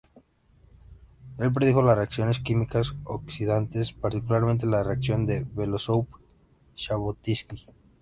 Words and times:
Él 1.37 1.53
predijo 1.53 1.83
las 1.83 1.95
reacciones 1.95 2.39
químicas 2.39 2.95
oscilantes, 3.03 3.93
particularmente 3.93 4.65
la 4.65 4.81
Reacción 4.81 5.27
de 5.27 5.45
Beloúsov-Zhabotinski. 5.45 7.67